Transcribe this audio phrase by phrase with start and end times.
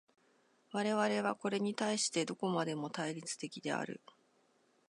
[0.71, 4.01] 我々はこれに対してどこまでも対立的である。